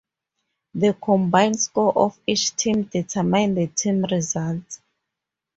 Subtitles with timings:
[0.73, 4.81] The combined score of each team determined the team results.